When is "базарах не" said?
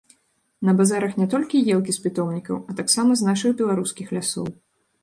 0.79-1.27